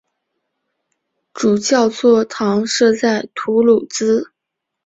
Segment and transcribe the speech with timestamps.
[1.31, 4.31] 主教座堂设在图卢兹。